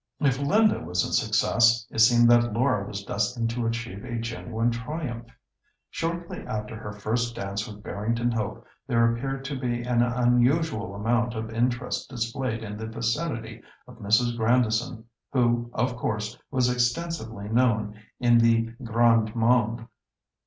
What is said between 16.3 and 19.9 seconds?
was extensively known in the grande monde.